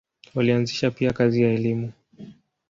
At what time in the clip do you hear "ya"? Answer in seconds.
1.41-1.49